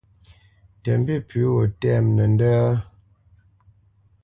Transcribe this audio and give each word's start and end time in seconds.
Tə 0.81 0.91
mbî 0.99 1.15
pʉ̌ 1.27 1.43
gho 1.53 1.63
tɛ́mə 1.81 2.07
nəndət? 2.15 2.73